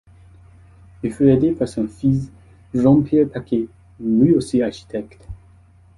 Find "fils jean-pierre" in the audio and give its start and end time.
1.87-3.29